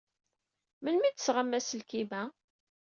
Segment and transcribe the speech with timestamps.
[0.81, 2.23] Melmi ay d-tesɣam aselkim-a?